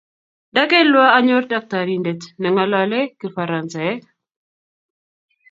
[0.51, 4.01] ndakelwa anyor daktarindet nengalalei kifaransaek